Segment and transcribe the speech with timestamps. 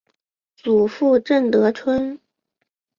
[0.55, 2.19] 祖父郑得春。